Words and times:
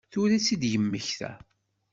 Tura 0.11 0.33
i 0.35 0.39
tt-id-yemmekta? 0.41 1.31